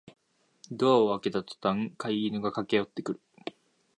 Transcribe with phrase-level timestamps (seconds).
[0.71, 3.21] ドアを開けたとたん飼い犬が駆けよってくる